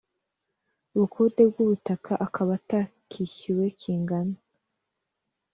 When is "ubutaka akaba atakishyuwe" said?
1.63-3.65